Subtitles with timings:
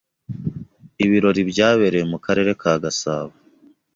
[1.05, 3.33] Ibirori byabereye mu karere ka Gasabo